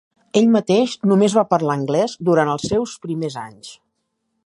[0.39, 3.75] Ell mateix només va parlar anglès durant els seus primers anys.